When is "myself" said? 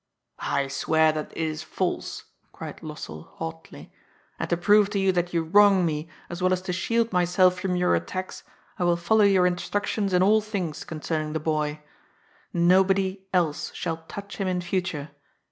7.13-7.59